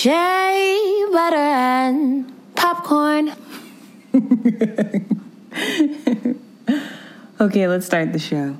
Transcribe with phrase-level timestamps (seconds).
[0.00, 3.32] Shea butter and popcorn.
[7.38, 8.56] Okay, let's start the show.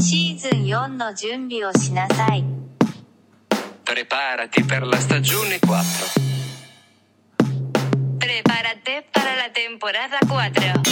[0.00, 0.64] Season
[3.82, 5.82] Preparati per la stagione 4.
[8.18, 10.84] Prepárate para la temporada 4.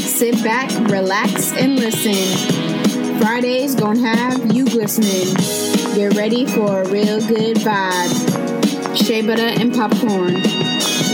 [0.00, 2.81] Sit back, relax, and listen.
[3.20, 5.34] Fridays gonna have you glistening.
[5.94, 8.96] Get ready for a real good vibe.
[8.96, 10.34] Shea butter and popcorn.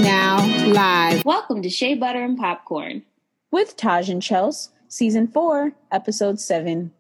[0.03, 1.25] Now live.
[1.25, 3.03] Welcome to Shea Butter and Popcorn.
[3.51, 6.93] With Taj and Chels, Season 4, Episode 7.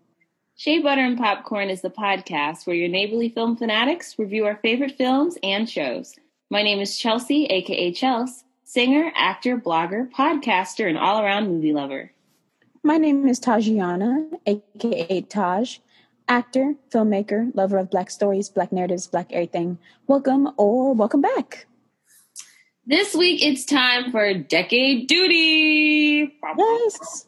[0.56, 4.96] Shea Butter and Popcorn is the podcast where your neighborly film fanatics review our favorite
[4.96, 6.16] films and shows.
[6.50, 12.10] My name is Chelsea, aka Chels, singer, actor, blogger, podcaster, and all around movie lover.
[12.88, 15.76] My name is Tajiana, aka Taj,
[16.26, 19.76] actor, filmmaker, lover of black stories, black narratives, black everything.
[20.06, 21.66] Welcome or welcome back.
[22.86, 26.32] This week it's time for Decade Duty.
[26.56, 27.26] Yes.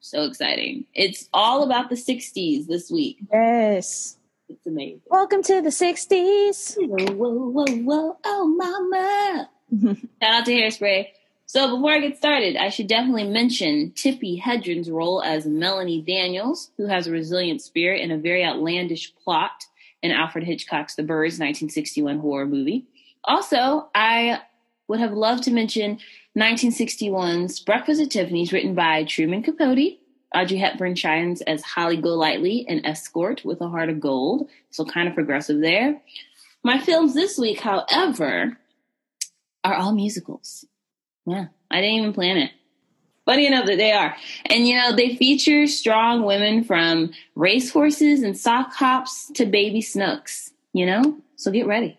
[0.00, 0.86] So exciting.
[0.94, 3.18] It's all about the 60s this week.
[3.30, 4.16] Yes.
[4.48, 5.02] It's amazing.
[5.04, 6.78] Welcome to the 60s.
[6.78, 9.50] Whoa, whoa, whoa, whoa, oh mama.
[10.22, 11.08] Shout out to Hairspray.
[11.54, 16.72] So before I get started, I should definitely mention Tippi Hedren's role as Melanie Daniels,
[16.76, 19.64] who has a resilient spirit and a very outlandish plot
[20.02, 22.86] in Alfred Hitchcock's The Birds 1961 horror movie.
[23.22, 24.40] Also, I
[24.88, 26.00] would have loved to mention
[26.36, 30.00] 1961's Breakfast at Tiffany's, written by Truman Capote.
[30.34, 35.06] Audrey Hepburn shines as Holly Golightly, an escort with a heart of gold, so kind
[35.06, 36.02] of progressive there.
[36.64, 38.58] My films this week, however,
[39.62, 40.66] are all musicals.
[41.26, 42.50] Yeah, I didn't even plan it.
[43.24, 44.14] Funny enough that they are.
[44.46, 50.50] And you know, they feature strong women from racehorses and sock hops to baby snooks,
[50.72, 51.16] you know?
[51.36, 51.98] So get ready.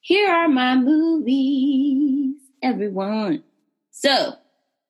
[0.00, 3.42] Here are my movies, everyone.
[3.90, 4.34] So,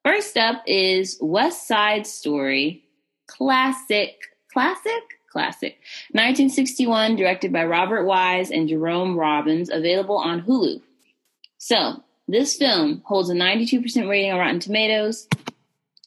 [0.05, 2.85] first up is West Side Story,
[3.27, 4.17] classic,
[4.53, 5.79] classic, classic.
[6.13, 10.81] 1961, directed by Robert Wise and Jerome Robbins, available on Hulu.
[11.59, 15.29] So, this film holds a 92% rating on Rotten Tomatoes.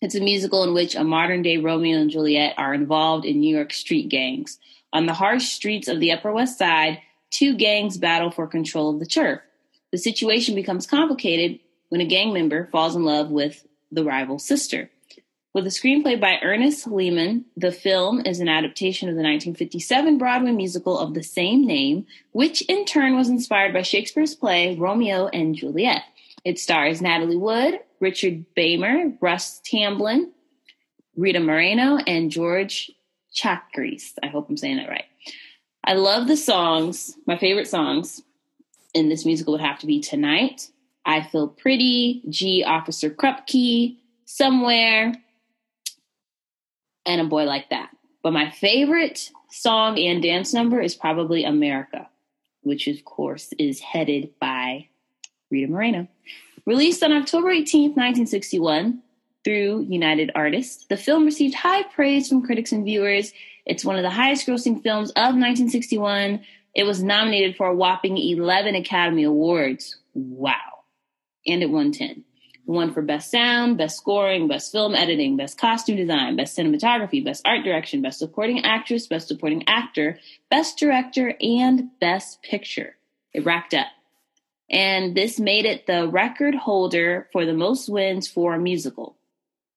[0.01, 3.55] It's a musical in which a modern day Romeo and Juliet are involved in New
[3.55, 4.57] York street gangs.
[4.91, 8.99] On the harsh streets of the Upper West Side, two gangs battle for control of
[8.99, 9.41] the turf.
[9.91, 14.89] The situation becomes complicated when a gang member falls in love with the rival sister.
[15.53, 20.51] With a screenplay by Ernest Lehman, the film is an adaptation of the 1957 Broadway
[20.51, 25.53] musical of the same name, which in turn was inspired by Shakespeare's play Romeo and
[25.53, 26.01] Juliet.
[26.45, 30.31] It stars Natalie Wood, Richard Beymer, Russ Tamblyn,
[31.15, 32.91] Rita Moreno, and George
[33.33, 34.13] Chakiris.
[34.21, 35.05] I hope I'm saying that right.
[35.83, 37.15] I love the songs.
[37.25, 38.21] My favorite songs
[38.93, 40.69] in this musical would have to be Tonight,
[41.05, 45.13] I Feel Pretty, Gee, Officer Krupke, Somewhere,
[47.05, 47.89] and A Boy Like That.
[48.21, 52.09] But my favorite song and dance number is probably America,
[52.61, 54.87] which of course is headed by
[55.53, 56.07] Rita Moreno.
[56.65, 59.01] Released on October 18th, 1961
[59.43, 63.33] through United Artists, the film received high praise from critics and viewers.
[63.65, 66.41] It's one of the highest grossing films of 1961.
[66.73, 69.97] It was nominated for a whopping 11 Academy Awards.
[70.13, 70.83] Wow.
[71.45, 72.09] And it won 10.
[72.09, 72.23] It
[72.65, 77.45] won for Best Sound, Best Scoring, Best Film Editing, Best Costume Design, Best Cinematography, Best
[77.45, 80.19] Art Direction, Best Supporting Actress, Best Supporting Actor,
[80.49, 82.95] Best Director, and Best Picture.
[83.33, 83.87] It racked up.
[84.73, 89.15] And this made it the record holder for the most wins for a musical.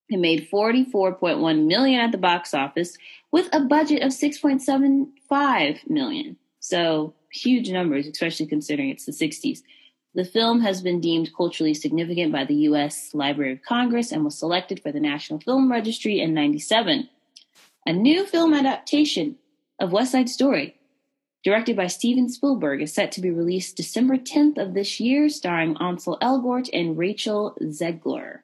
[0.09, 2.97] It made 44.1 million at the box office
[3.31, 6.39] with a budget of 6.75 million.
[6.61, 9.63] So huge numbers, especially considering it's the 60s.
[10.15, 13.11] The film has been deemed culturally significant by the U.S.
[13.13, 17.11] Library of Congress and was selected for the National Film Registry in 97.
[17.85, 19.37] A new film adaptation
[19.79, 20.76] of West Side Story,
[21.45, 25.77] directed by Steven Spielberg, is set to be released December 10th of this year, starring
[25.79, 28.41] Ansel Elgort and Rachel Zegler,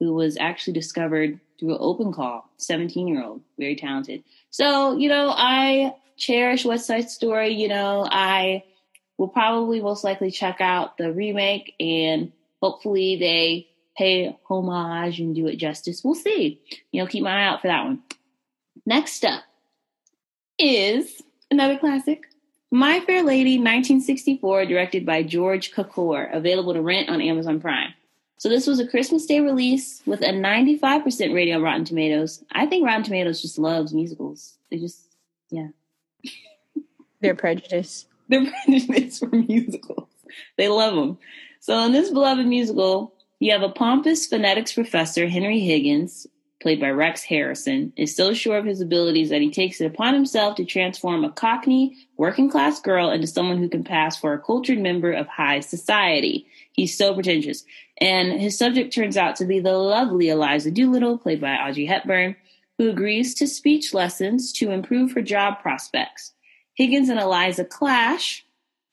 [0.00, 4.22] who was actually discovered through an open call, 17 year old, very talented.
[4.50, 7.54] So, you know, I cherish West Side Story.
[7.54, 8.64] You know, I
[9.16, 12.32] will probably most likely check out the remake and
[12.62, 16.02] hopefully they pay homage and do it justice.
[16.04, 16.60] We'll see.
[16.92, 18.02] You know, keep my eye out for that one.
[18.86, 19.42] Next up
[20.58, 22.30] is another classic.
[22.70, 27.94] My Fair Lady 1964, directed by George Cukor, available to rent on Amazon Prime.
[28.36, 32.44] So this was a Christmas Day release with a 95% rating on Rotten Tomatoes.
[32.52, 34.58] I think Rotten Tomatoes just loves musicals.
[34.70, 35.00] They just,
[35.50, 35.68] yeah.
[37.20, 38.06] They're prejudiced.
[38.28, 40.08] They're prejudiced for musicals.
[40.56, 41.18] They love them.
[41.60, 46.26] So in this beloved musical, you have a pompous phonetics professor, Henry Higgins,
[46.60, 50.14] played by Rex Harrison, is so sure of his abilities that he takes it upon
[50.14, 54.40] himself to transform a cockney, working class girl into someone who can pass for a
[54.40, 56.46] cultured member of high society.
[56.72, 57.64] He's so pretentious.
[58.00, 62.36] And his subject turns out to be the lovely Eliza Doolittle, played by Audrey Hepburn,
[62.76, 66.32] who agrees to speech lessons to improve her job prospects.
[66.74, 68.44] Higgins and Eliza clash,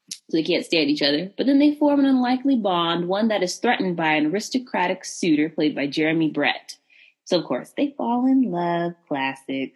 [0.10, 3.44] so they can't stand each other, but then they form an unlikely bond, one that
[3.44, 6.78] is threatened by an aristocratic suitor played by Jeremy Brett.
[7.26, 8.94] So, of course, they fall in love.
[9.08, 9.74] Classic.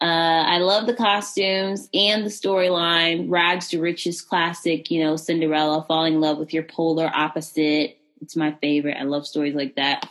[0.00, 3.30] Uh, I love the costumes and the storyline.
[3.30, 7.98] Rags to riches classic, you know, Cinderella falling in love with your polar opposite.
[8.20, 8.96] It's my favorite.
[8.98, 10.06] I love stories like that.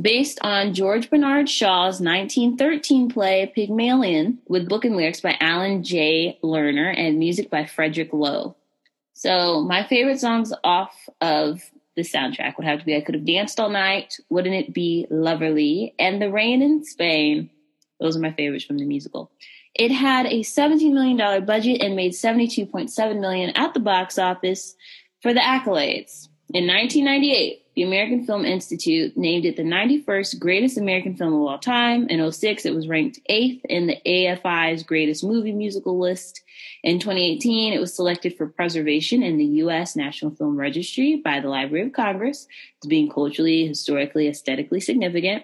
[0.00, 6.38] Based on George Bernard Shaw's 1913 play Pygmalion, with book and lyrics by Alan Jay
[6.42, 8.56] Lerner and music by Frederick Loewe.
[9.12, 11.62] So, my favorite songs off of
[11.96, 15.06] the soundtrack would have to be I Could Have Danced All Night, Wouldn't It Be
[15.10, 17.50] Loverly, and The Rain in Spain.
[18.00, 19.30] Those are my favorites from the musical.
[19.74, 24.74] It had a $17 million budget and made 72.7 million at the box office
[25.20, 26.28] for the accolades.
[26.52, 31.58] In 1998, the American Film Institute named it the 91st greatest American film of all
[31.58, 32.08] time.
[32.08, 36.42] In 06, it was ranked eighth in the AFI's greatest movie musical list.
[36.84, 39.96] In 2018, it was selected for preservation in the U.S.
[39.96, 42.46] National Film Registry by the Library of Congress
[42.82, 45.42] as being culturally, historically, aesthetically significant.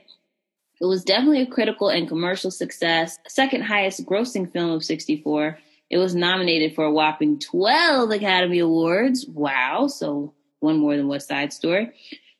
[0.80, 5.58] It was definitely a critical and commercial success, second highest grossing film of 64.
[5.90, 9.26] It was nominated for a whopping 12 Academy Awards.
[9.26, 9.88] Wow.
[9.88, 11.90] So one more than West Side Story,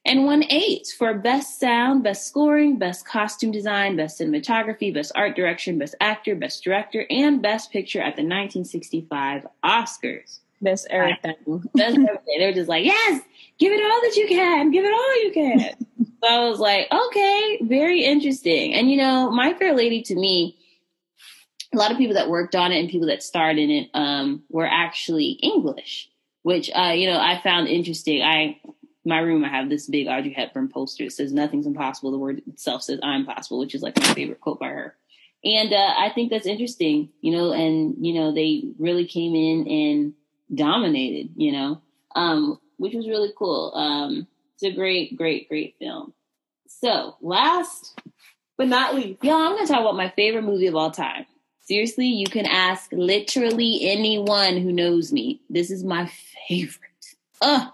[0.05, 5.37] and won eight for Best Sound, Best Scoring, Best Costume Design, Best Cinematography, Best Art
[5.37, 10.41] Direction, Best Actor, Best Director, and Best Picture at the 1965 Oscars.
[10.63, 11.35] Best everything.
[11.75, 12.39] Best everything.
[12.39, 13.23] They were just like, yes,
[13.59, 15.87] give it all that you can, give it all you can.
[16.23, 18.75] so I was like, okay, very interesting.
[18.75, 20.57] And you know, My Fair Lady to me,
[21.73, 24.43] a lot of people that worked on it and people that starred in it um,
[24.51, 26.10] were actually English
[26.43, 28.23] which uh, you know I found interesting.
[28.23, 28.61] I
[29.05, 31.05] my room I have this big Audrey Hepburn poster.
[31.05, 34.41] It says "Nothing's impossible." The word itself says "I'm possible," which is like my favorite
[34.41, 34.97] quote by her.
[35.43, 37.53] And uh, I think that's interesting, you know.
[37.53, 40.15] And you know they really came in and
[40.55, 41.81] dominated, you know,
[42.15, 43.73] um, which was really cool.
[43.75, 46.13] Um, it's a great, great, great film.
[46.67, 47.99] So last
[48.61, 51.25] but not least, y'all, I'm gonna talk about my favorite movie of all time.
[51.63, 55.41] Seriously, you can ask literally anyone who knows me.
[55.49, 56.11] This is my
[56.49, 56.91] favorite.
[57.41, 57.69] Ugh.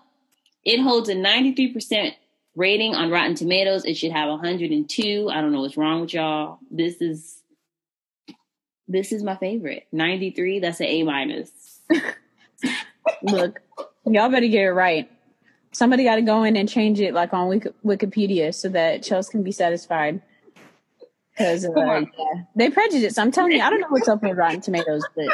[0.64, 2.12] It holds a 93%
[2.56, 3.84] rating on Rotten Tomatoes.
[3.84, 5.30] It should have 102.
[5.30, 6.58] I don't know what's wrong with y'all.
[6.70, 7.42] This is
[8.88, 9.86] this is my favorite.
[9.92, 11.50] 93, that's an A minus.
[13.22, 13.60] Look,
[14.04, 15.10] y'all better get it right.
[15.72, 19.30] Somebody got to go in and change it like on Wik- Wikipedia so that Chelsea
[19.30, 20.22] can be satisfied.
[21.32, 23.18] Because uh, yeah, they prejudice.
[23.18, 25.26] I'm telling you, I don't know what's up with Rotten Tomatoes, but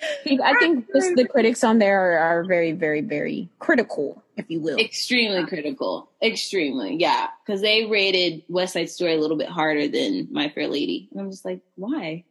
[0.00, 4.60] I think just the critics on there are, are, very, very, very critical, if you
[4.60, 4.78] will.
[4.78, 6.10] Extremely critical.
[6.22, 7.28] Extremely, yeah.
[7.44, 11.20] Because they rated West Side Story a little bit harder than My Fair Lady, and
[11.20, 12.24] I'm just like, why?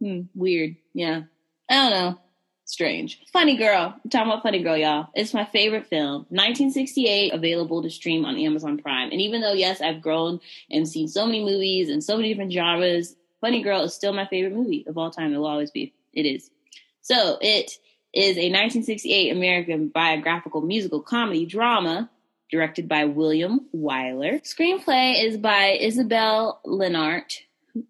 [0.00, 0.76] Hmm, weird.
[0.94, 1.22] Yeah,
[1.68, 2.18] I don't know
[2.68, 3.20] strange.
[3.32, 3.94] Funny Girl.
[4.04, 5.08] I'm talking about Funny Girl, y'all.
[5.14, 6.26] It's my favorite film.
[6.28, 9.10] 1968, available to stream on Amazon Prime.
[9.10, 12.52] And even though, yes, I've grown and seen so many movies and so many different
[12.52, 15.32] genres, Funny Girl is still my favorite movie of all time.
[15.32, 15.94] It will always be.
[16.12, 16.50] It is.
[17.10, 17.72] So it
[18.12, 22.10] is a 1968 American biographical musical comedy drama
[22.50, 24.42] directed by William Wyler.
[24.42, 27.40] Screenplay is by Isobel Lennart,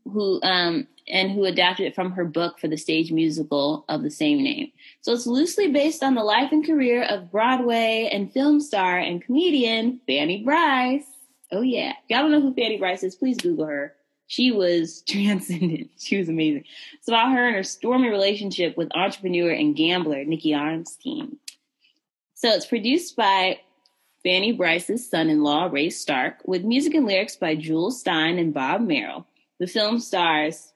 [0.05, 4.11] who um, and who adapted it from her book for the stage musical of the
[4.11, 4.71] same name.
[5.01, 9.23] So it's loosely based on the life and career of Broadway and film star and
[9.23, 11.07] comedian Fanny Brice.
[11.51, 11.95] Oh yeah.
[12.09, 13.95] Y'all don't know who Fanny Brice is, please Google her.
[14.29, 15.91] She was transcendent.
[15.99, 16.65] She was amazing.
[16.95, 21.39] It's about her and her stormy relationship with entrepreneur and gambler Nicky Arnstein.
[22.35, 23.59] So it's produced by
[24.23, 29.27] Fanny Brice's son-in-law, Ray Stark, with music and lyrics by Jules Styne and Bob Merrill.
[29.59, 30.73] The film stars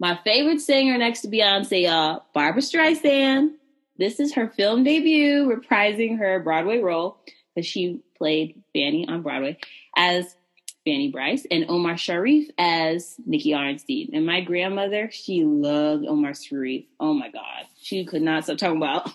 [0.00, 3.50] my favorite singer next to Beyonce, y'all, Barbra Streisand.
[3.98, 7.18] This is her film debut, reprising her Broadway role
[7.54, 9.58] because she played Fanny on Broadway
[9.94, 10.36] as
[10.84, 14.10] Fanny Brice and Omar Sharif as Nicky Arnstein.
[14.12, 16.84] And my grandmother, she loved Omar Sharif.
[16.98, 17.66] Oh my God.
[17.80, 19.10] She could not stop talking about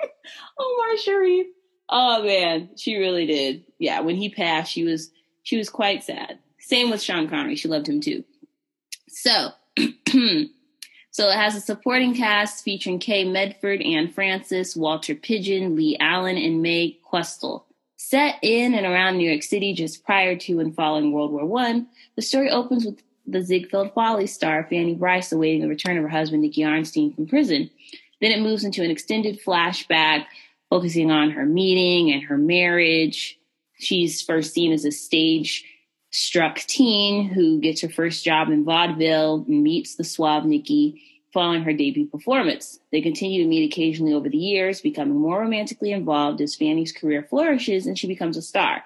[0.58, 1.46] Omar Sharif.
[1.88, 3.64] Oh man, she really did.
[3.78, 5.10] Yeah, when he passed, she was
[5.42, 6.38] she was quite sad.
[6.58, 7.54] Same with Sean Connery.
[7.54, 8.24] She loved him too.
[9.08, 15.96] So, so it has a supporting cast featuring Kay Medford, Anne Francis, Walter Pidgeon, Lee
[16.00, 17.65] Allen, and Mae Questel.
[18.08, 21.88] Set in and around New York City just prior to and following World War One,
[22.14, 26.08] the story opens with the Ziegfeld Follies star Fanny Brice awaiting the return of her
[26.08, 27.68] husband Nicky Arnstein from prison.
[28.20, 30.26] Then it moves into an extended flashback
[30.70, 33.40] focusing on her meeting and her marriage.
[33.80, 35.64] She's first seen as a stage
[36.12, 40.44] struck teen who gets her first job in vaudeville and meets the suave
[41.32, 42.78] following her debut performance.
[42.92, 47.22] They continue to meet occasionally over the years, becoming more romantically involved as Fanny's career
[47.22, 48.82] flourishes and she becomes a star.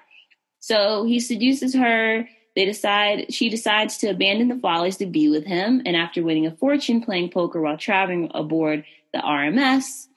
[0.59, 2.27] So he seduces her.
[2.55, 6.45] They decide she decides to abandon the follies to be with him, and after winning
[6.45, 8.83] a fortune playing poker while traveling aboard
[9.13, 10.07] the RMS,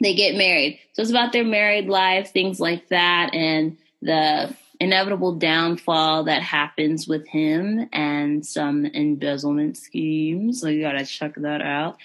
[0.00, 0.78] they get married.
[0.92, 7.06] So it's about their married life, things like that, and the inevitable downfall that happens
[7.06, 10.60] with him and some embezzlement schemes.
[10.60, 11.98] So you gotta check that out.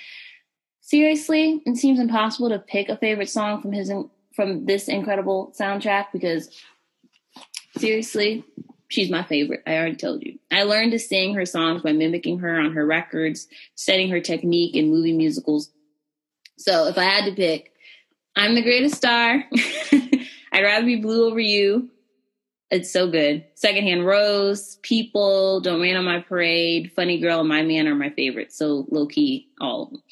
[0.81, 3.91] Seriously, it seems impossible to pick a favorite song from his
[4.35, 6.49] from this incredible soundtrack because
[7.77, 8.43] seriously,
[8.89, 9.63] she's my favorite.
[9.65, 10.37] I already told you.
[10.51, 14.75] I learned to sing her songs by mimicking her on her records, studying her technique
[14.75, 15.71] in movie musicals.
[16.57, 17.71] So if I had to pick,
[18.35, 19.45] I'm the greatest star.
[20.51, 21.89] I'd rather be blue over you.
[22.71, 23.45] It's so good.
[23.53, 28.09] Secondhand Rose, People, Don't Rain on My Parade, Funny Girl, and My Man are my
[28.09, 28.57] favorites.
[28.57, 30.03] So low key, all of them.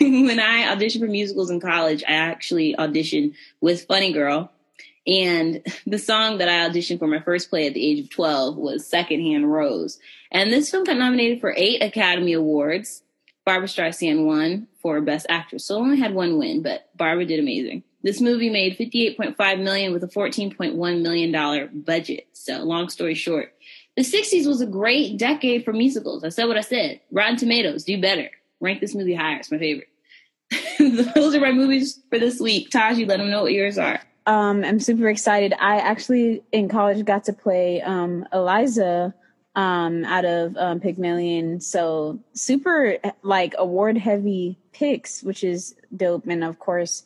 [0.26, 4.52] when I auditioned for musicals in college, I actually auditioned with Funny Girl.
[5.06, 8.56] And the song that I auditioned for my first play at the age of 12
[8.56, 9.98] was Secondhand Rose.
[10.30, 13.02] And this film got nominated for eight Academy Awards.
[13.44, 15.66] Barbra Streisand won for Best Actress.
[15.66, 17.82] So I only had one win, but Barbra did amazing.
[18.04, 22.28] This movie made 58.5 million with a 14.1 million dollar budget.
[22.34, 23.54] So long story short,
[23.96, 26.22] the 60s was a great decade for musicals.
[26.22, 27.00] I said what I said.
[27.10, 28.30] Rotten Tomatoes, do better.
[28.60, 29.38] Rank this movie higher.
[29.38, 29.88] It's my favorite.
[31.14, 32.70] Those are my movies for this week.
[32.70, 33.98] Taj, you let them know what yours are.
[34.26, 35.54] Um, I'm super excited.
[35.58, 39.14] I actually in college got to play um, Eliza
[39.54, 41.58] um, out of um, Pygmalion.
[41.60, 46.26] So super like award heavy picks, which is dope.
[46.26, 47.04] And of course,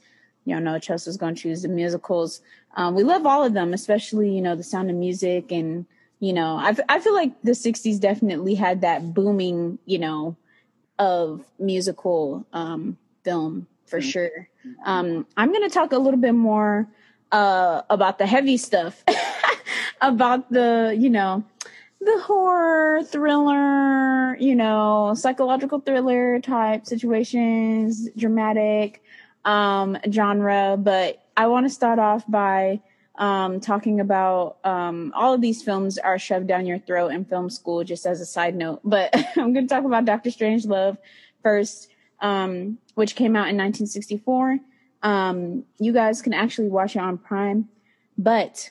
[0.48, 2.40] you know, Chelsea's going to choose the musicals.
[2.76, 5.86] Um, we love all of them, especially you know the Sound of Music and
[6.20, 10.36] you know I, I feel like the 60s definitely had that booming you know
[10.98, 14.08] of musical um, film for mm-hmm.
[14.08, 14.48] sure.
[14.84, 16.88] Um, I'm going to talk a little bit more
[17.32, 19.02] uh, about the heavy stuff,
[20.00, 21.44] about the you know
[22.00, 29.02] the horror thriller, you know, psychological thriller type situations, dramatic
[29.48, 30.76] um, genre.
[30.78, 32.80] But I want to start off by
[33.16, 37.50] um, talking about um, all of these films are shoved down your throat in film
[37.50, 38.80] school, just as a side note.
[38.84, 40.98] But I'm going to talk about Doctor Strangelove
[41.42, 41.90] first,
[42.20, 44.58] um, which came out in 1964.
[45.02, 47.68] Um, you guys can actually watch it on Prime,
[48.18, 48.70] but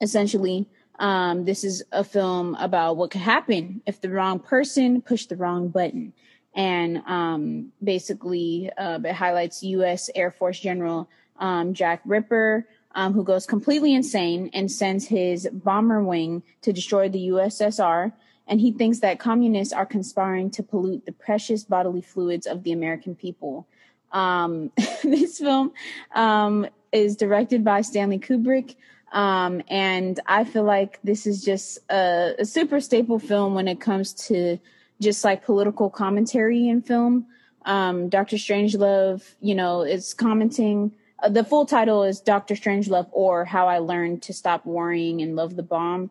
[0.00, 0.68] essentially,
[0.98, 5.36] um, this is a film about what could happen if the wrong person pushed the
[5.36, 6.12] wrong button.
[6.60, 10.10] And um, basically, uh, it highlights U.S.
[10.14, 16.02] Air Force General um, Jack Ripper, um, who goes completely insane and sends his bomber
[16.02, 18.12] wing to destroy the USSR.
[18.46, 22.72] And he thinks that communists are conspiring to pollute the precious bodily fluids of the
[22.72, 23.66] American people.
[24.12, 24.70] Um,
[25.02, 25.72] this film
[26.14, 28.74] um, is directed by Stanley Kubrick.
[29.12, 33.80] Um, and I feel like this is just a, a, super staple film when it
[33.80, 34.58] comes to
[35.00, 37.26] just like political commentary in film.
[37.64, 40.92] Um, Doctor Strangelove, you know, is commenting.
[41.22, 45.36] Uh, the full title is Doctor Strangelove or How I Learned to Stop Worrying and
[45.36, 46.10] Love the Bomb.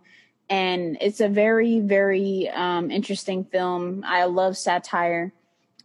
[0.49, 4.03] And it's a very, very um, interesting film.
[4.05, 5.31] I love satire.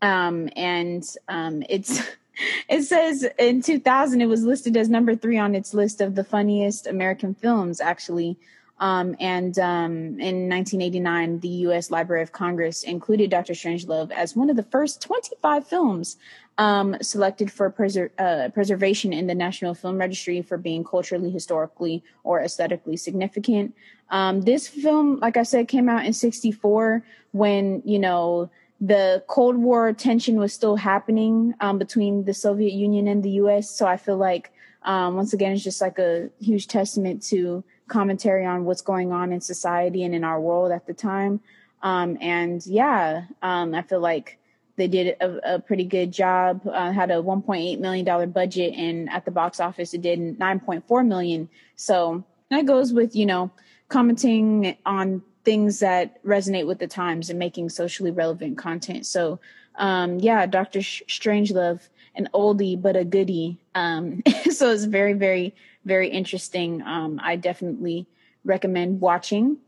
[0.01, 2.03] Um, and um, it's
[2.69, 6.25] it says in 2000 it was listed as number three on its list of the
[6.25, 8.39] funniest American films, actually.
[8.81, 11.91] Um, and um, in 1989, the U.S.
[11.91, 13.53] Library of Congress included Dr.
[13.53, 16.17] Strangelove as one of the first 25 films
[16.59, 22.03] um, selected for preser- uh, preservation in the National Film Registry for being culturally, historically,
[22.25, 23.75] or aesthetically significant.
[24.11, 27.03] Um, this film, like I said, came out in 64
[27.33, 28.51] when, you know,
[28.81, 33.71] the Cold War tension was still happening um, between the Soviet Union and the U.S.
[33.71, 34.53] So I feel like
[34.83, 39.33] um, once again, it's just like a huge testament to commentary on what's going on
[39.33, 41.41] in society and in our world at the time.
[41.83, 44.39] Um, and yeah, um, I feel like
[44.77, 46.63] they did a, a pretty good job.
[46.67, 51.07] Uh, had a 1.8 million dollar budget, and at the box office, it did 9.4
[51.07, 51.49] million.
[51.77, 53.51] So that goes with you know
[53.89, 59.05] commenting on things that resonate with the times and making socially relevant content.
[59.07, 59.39] So
[59.77, 63.59] um, yeah, Doctor Strangelove, an oldie but a goodie.
[63.75, 65.55] Um, so it's very, very,
[65.85, 66.83] very interesting.
[66.83, 68.07] Um, I definitely
[68.45, 69.59] recommend watching.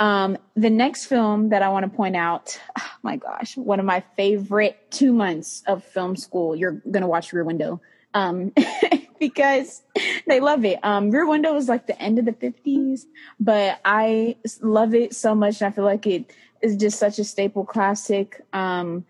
[0.00, 3.86] Um, the next film that I want to point out, oh my gosh, one of
[3.86, 6.56] my favorite two months of film school.
[6.56, 7.80] You're gonna watch Rear Window
[8.14, 8.52] um,
[9.20, 9.82] because
[10.26, 10.80] they love it.
[10.82, 13.02] Um, Rear Window is like the end of the 50s,
[13.38, 15.60] but I love it so much.
[15.60, 16.32] And I feel like it
[16.62, 18.40] is just such a staple classic.
[18.52, 19.04] Um,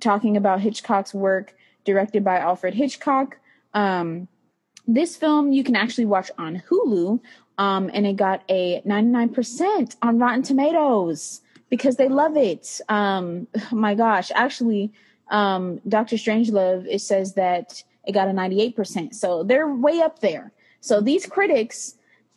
[0.00, 3.38] talking about Hitchcock's work, directed by Alfred Hitchcock.
[3.74, 4.28] Um,
[4.86, 7.20] this film you can actually watch on Hulu,
[7.58, 12.80] um, and it got a 99% on Rotten Tomatoes because they love it.
[12.88, 14.92] Um, oh my gosh, actually,
[15.30, 19.14] um, Doctor Strangelove, it says that it got a 98%.
[19.14, 20.52] So they're way up there.
[20.80, 21.96] So these critics,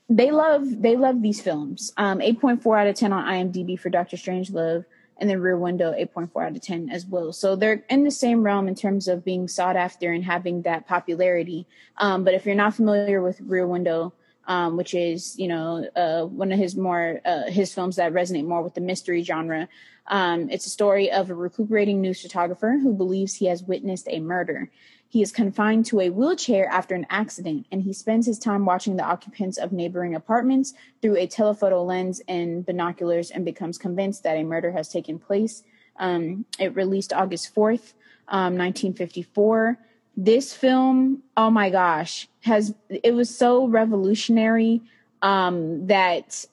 [0.09, 1.93] they love they love these films.
[1.97, 4.85] Um, 8.4 out of 10 on IMDb for Doctor Strangelove
[5.17, 7.31] and then Rear Window 8.4 out of 10 as well.
[7.31, 10.87] So they're in the same realm in terms of being sought after and having that
[10.87, 11.65] popularity.
[11.97, 14.13] Um, but if you're not familiar with Rear Window,
[14.47, 18.45] um, which is you know uh, one of his more uh, his films that resonate
[18.45, 19.69] more with the mystery genre.
[20.07, 24.19] Um, it's a story of a recuperating news photographer who believes he has witnessed a
[24.19, 24.69] murder.
[25.13, 28.95] He is confined to a wheelchair after an accident, and he spends his time watching
[28.95, 34.37] the occupants of neighboring apartments through a telephoto lens and binoculars and becomes convinced that
[34.37, 35.61] a murder has taken place.
[35.97, 37.93] Um, it released August 4th,
[38.27, 39.77] um, 1954.
[40.17, 44.81] This film, oh my gosh, has it was so revolutionary
[45.21, 46.43] um, that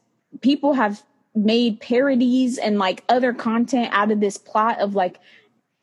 [0.43, 1.03] people have
[1.35, 5.19] made parodies and like other content out of this plot of like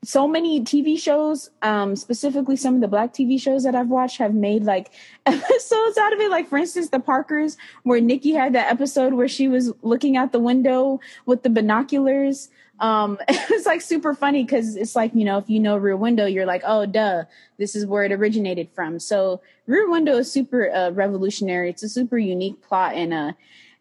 [0.03, 4.17] so many TV shows, um, specifically some of the black TV shows that I've watched
[4.19, 4.91] have made like
[5.25, 6.29] episodes out of it.
[6.29, 10.31] Like for instance, the Parkers, where Nikki had that episode where she was looking out
[10.31, 12.49] the window with the binoculars.
[12.79, 15.97] Um, it was like super funny because it's like, you know, if you know Rear
[15.97, 17.23] Window, you're like, oh, duh,
[17.57, 18.99] this is where it originated from.
[18.99, 21.71] So Rear Window is super uh, revolutionary.
[21.71, 23.31] It's a super unique plot and uh,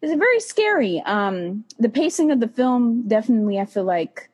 [0.00, 1.02] it's very scary.
[1.04, 4.30] Um, the pacing of the film definitely, I feel like,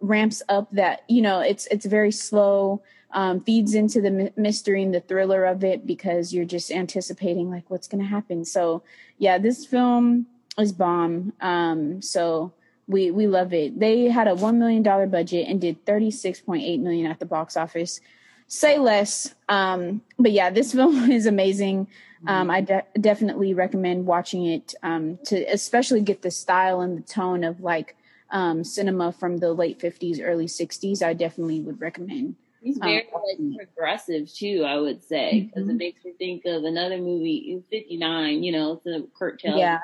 [0.00, 2.82] ramps up that you know it's it's very slow
[3.12, 7.64] um, feeds into the mystery and the thriller of it because you're just anticipating like
[7.68, 8.44] what's going to happen.
[8.44, 8.82] So
[9.18, 10.26] yeah this film
[10.58, 11.32] is bomb.
[11.40, 12.52] Um, so
[12.88, 13.78] we we love it.
[13.78, 18.00] They had a one million dollar budget and did 36.8 million at the box office.
[18.48, 21.88] Say less um, but yeah this film is amazing.
[22.26, 27.02] Um, i de- definitely recommend watching it um, to especially get the style and the
[27.02, 27.94] tone of like
[28.30, 32.36] um, cinema from the late 50s, early 60s, I definitely would recommend.
[32.62, 35.70] He's very um, like progressive too, I would say, because mm-hmm.
[35.70, 39.80] it makes me think of another movie, 59, you know, the Kurt Taylor, yeah.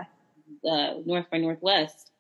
[0.68, 2.10] uh, North by Northwest,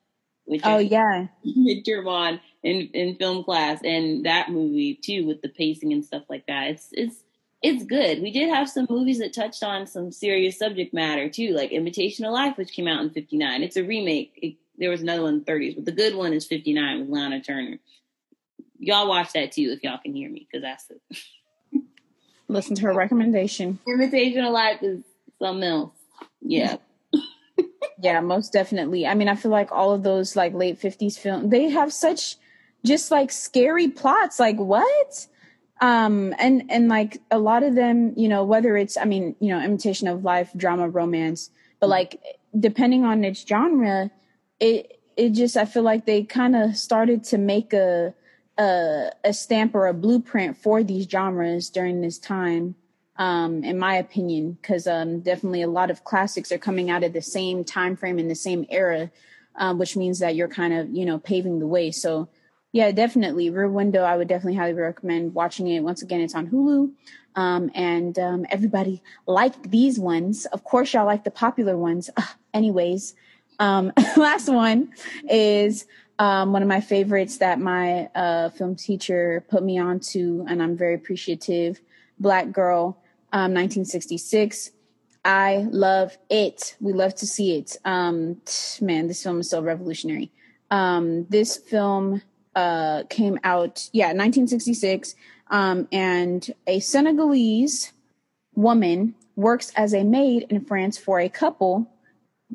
[0.44, 1.26] which oh, yeah.
[1.46, 3.80] midterm on in, in film class.
[3.82, 6.68] And that movie too, with the pacing and stuff like that.
[6.68, 7.24] It's, it's,
[7.60, 8.22] it's good.
[8.22, 12.24] We did have some movies that touched on some serious subject matter too, like Imitation
[12.24, 13.62] of Life, which came out in 59.
[13.64, 14.38] It's a remake.
[14.40, 17.08] It there was another one in the 30s, but the good one is 59 with
[17.08, 17.78] Lana Turner.
[18.78, 21.82] Y'all watch that too if y'all can hear me, because that's it.
[22.48, 23.78] Listen to her recommendation.
[23.86, 25.02] Imitation of Life is
[25.40, 25.94] something else.
[26.40, 26.76] Yeah.
[28.02, 29.06] yeah, most definitely.
[29.06, 32.36] I mean, I feel like all of those like late 50s films, they have such
[32.84, 34.40] just like scary plots.
[34.40, 35.26] Like, what?
[35.82, 39.48] um and and like a lot of them you know whether it's i mean you
[39.48, 42.22] know imitation of life drama romance but like
[42.58, 44.10] depending on its genre
[44.62, 48.14] it it just I feel like they kind of started to make a,
[48.56, 52.76] a a stamp or a blueprint for these genres during this time.
[53.16, 57.12] Um, in my opinion, because um, definitely a lot of classics are coming out of
[57.12, 59.10] the same time frame in the same era,
[59.56, 61.90] um, which means that you're kind of you know paving the way.
[61.90, 62.28] So
[62.72, 64.02] yeah, definitely Rear Window.
[64.02, 65.80] I would definitely highly recommend watching it.
[65.80, 66.92] Once again, it's on Hulu.
[67.34, 70.46] Um, and um, everybody liked these ones.
[70.46, 72.10] Of course, y'all like the popular ones.
[72.16, 72.22] Uh,
[72.54, 73.14] anyways,
[73.62, 74.92] um, last one
[75.30, 75.86] is
[76.18, 80.60] um, one of my favorites that my uh, film teacher put me on to, and
[80.60, 81.80] I'm very appreciative.
[82.18, 82.98] Black Girl,
[83.32, 84.72] um, 1966.
[85.24, 86.76] I love it.
[86.80, 87.76] We love to see it.
[87.84, 88.40] Um,
[88.80, 90.32] man, this film is so revolutionary.
[90.72, 92.22] Um, this film
[92.56, 95.14] uh, came out, yeah, 1966,
[95.50, 97.92] um, and a Senegalese
[98.56, 101.91] woman works as a maid in France for a couple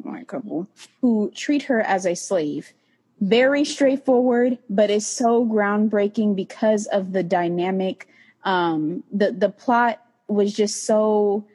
[0.04, 0.68] white couple
[1.02, 2.74] who treat her as a slave.
[3.20, 8.08] very straightforward, but it's so groundbreaking because of the dynamic.
[8.44, 11.46] Um, the the plot was just so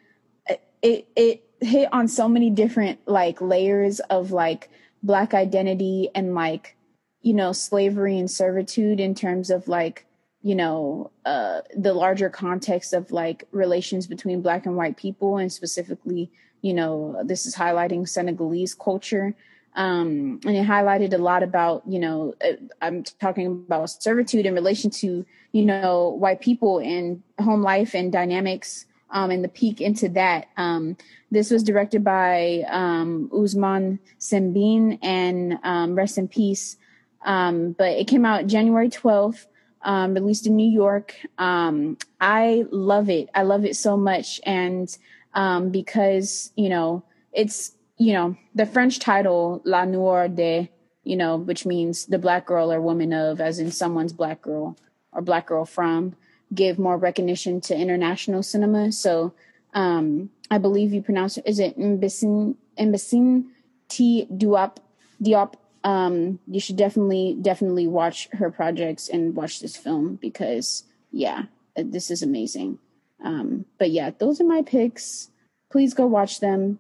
[0.83, 4.69] it it hit on so many different like layers of like
[5.03, 6.77] black identity and like
[7.21, 10.05] you know slavery and servitude in terms of like
[10.43, 15.53] you know uh the larger context of like relations between black and white people and
[15.53, 16.31] specifically
[16.63, 19.35] you know this is highlighting senegalese culture
[19.75, 24.55] um and it highlighted a lot about you know uh, i'm talking about servitude in
[24.55, 29.81] relation to you know white people and home life and dynamics um and the peek
[29.81, 30.97] into that um
[31.31, 36.77] this was directed by um Ousmane Sembène and um rest in peace
[37.25, 39.47] um but it came out January 12th
[39.85, 41.15] um, released in New York.
[41.39, 43.29] Um, I love it.
[43.35, 44.41] I love it so much.
[44.45, 44.97] And
[45.35, 50.71] um, because, you know, it's, you know, the French title, La Noire de,
[51.05, 54.77] you know, which means the black girl or woman of, as in someone's black girl
[55.13, 56.15] or black girl from,
[56.55, 58.93] give more recognition to international cinema.
[58.93, 59.35] So
[59.75, 63.47] um, I believe you pronounce it, is it Mbissine, Mbissine
[63.89, 64.27] T.
[64.31, 64.77] Duop,
[65.23, 71.45] Diop um you should definitely definitely watch her projects and watch this film because yeah
[71.77, 72.79] this is amazing
[73.23, 75.31] um but yeah those are my picks
[75.71, 76.79] please go watch them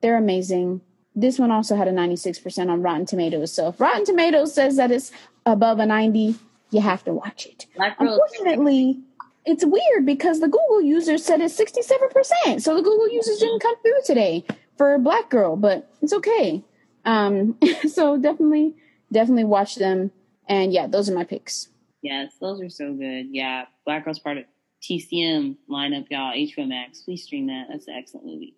[0.00, 0.80] they're amazing
[1.18, 4.90] this one also had a 96% on rotten tomatoes so if rotten tomatoes says that
[4.90, 5.10] it's
[5.44, 6.34] above a 90
[6.70, 7.66] you have to watch it
[7.98, 9.00] unfortunately
[9.44, 13.76] it's weird because the google user said it's 67% so the google users didn't come
[13.82, 14.44] through today
[14.76, 16.62] for black girl but it's okay
[17.06, 17.56] um,
[17.88, 18.74] so definitely,
[19.10, 20.10] definitely watch them.
[20.48, 21.68] And yeah, those are my picks.
[22.02, 23.28] Yes, those are so good.
[23.30, 24.44] Yeah, Black Girl's part of
[24.82, 26.32] TCM lineup, y'all.
[26.32, 27.66] HBO Max, please stream that.
[27.70, 28.54] That's an excellent movie.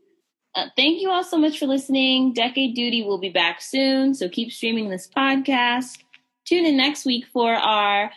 [0.55, 2.33] Uh, thank you all so much for listening.
[2.33, 5.99] Decade Duty will be back soon, so keep streaming this podcast.
[6.45, 8.11] Tune in next week for our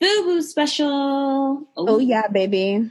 [0.00, 1.66] FUBU special.
[1.76, 2.90] Oh yeah, baby.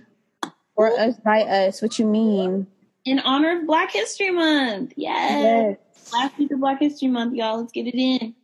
[0.76, 1.82] For us by us.
[1.82, 2.68] What you mean?
[3.06, 4.94] In honor of Black History Month.
[4.96, 5.78] Yes.
[5.94, 6.14] Yes.
[6.14, 7.60] Last week of Black History Month, y'all.
[7.60, 8.36] Let's get it in.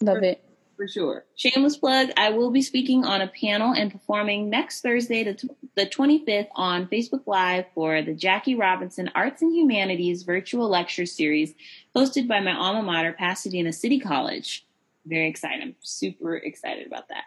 [0.00, 0.44] Love it.
[0.76, 1.24] For sure.
[1.36, 5.86] Shameless plug, I will be speaking on a panel and performing next Thursday, the, the
[5.86, 11.54] 25th, on Facebook Live for the Jackie Robinson Arts and Humanities virtual lecture series
[11.94, 14.66] hosted by my alma mater, Pasadena City College.
[15.06, 15.62] Very excited.
[15.62, 17.24] I'm super excited about that.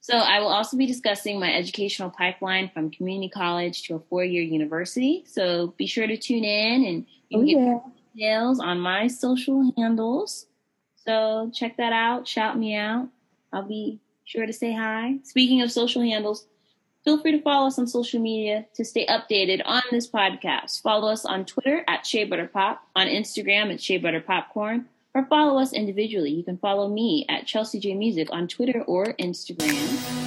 [0.00, 4.24] So, I will also be discussing my educational pipeline from community college to a four
[4.24, 5.24] year university.
[5.26, 9.72] So, be sure to tune in and you Oh can get details on my social
[9.76, 10.46] handles.
[11.06, 12.26] So check that out.
[12.26, 13.08] Shout me out.
[13.52, 15.18] I'll be sure to say hi.
[15.22, 16.46] Speaking of social handles,
[17.04, 20.82] feel free to follow us on social media to stay updated on this podcast.
[20.82, 25.24] Follow us on Twitter at Shea Butter Pop, on Instagram at Shea Butter Popcorn, or
[25.26, 26.30] follow us individually.
[26.30, 30.26] You can follow me at Chelsea J Music on Twitter or Instagram.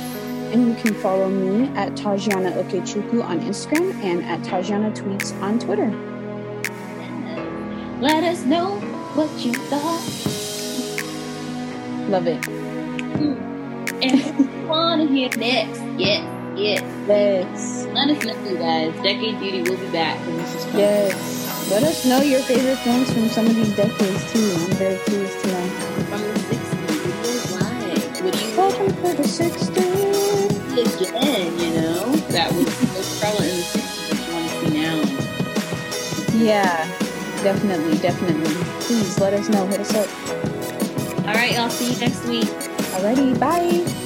[0.54, 5.60] And you can follow me at Tajana Okechukwu on Instagram and at Tajana Tweets on
[5.60, 5.92] Twitter.
[8.02, 8.80] Let us know
[9.14, 10.39] what you thought.
[12.10, 12.42] Love it.
[12.42, 13.38] Mm.
[14.02, 15.80] And what you want to hear next.
[15.96, 16.26] Yes,
[16.58, 16.82] yes.
[17.08, 17.86] Yes.
[17.94, 18.96] Let us know, you guys.
[19.04, 20.18] Decade Beauty will be back.
[20.18, 20.80] And this is fun.
[20.80, 21.70] Yes.
[21.70, 24.42] Let us know your favorite films from some of these decades too.
[24.42, 25.70] I'm very curious to know.
[26.10, 26.82] From the 60s.
[26.82, 28.24] What do you like?
[28.24, 30.50] What do you Welcome to the 60s.
[30.82, 32.16] again, you know?
[32.34, 34.98] That was so prevalent in the 60s that you want to see now.
[36.44, 36.74] Yeah,
[37.44, 38.56] definitely, definitely.
[38.82, 39.68] Please let us know.
[39.68, 40.49] Hit us up.
[41.30, 41.70] All right, y'all.
[41.70, 42.50] See you next week.
[42.90, 43.99] Alrighty, bye.